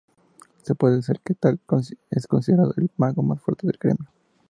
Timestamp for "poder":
0.75-0.97